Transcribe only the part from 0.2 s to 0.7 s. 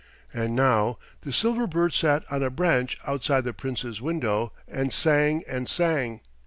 And